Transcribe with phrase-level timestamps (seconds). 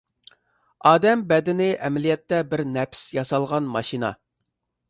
[0.91, 4.13] ئادەم بەدىنى ئەمەلىيەتتە بىر نەپىس ياسالغان ماشىنا.